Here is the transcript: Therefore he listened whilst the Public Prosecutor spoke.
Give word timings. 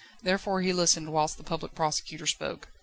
Therefore 0.23 0.61
he 0.63 0.73
listened 0.73 1.13
whilst 1.13 1.37
the 1.37 1.43
Public 1.43 1.75
Prosecutor 1.75 2.25
spoke. 2.25 2.69